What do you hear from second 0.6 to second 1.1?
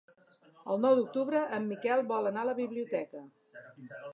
El nou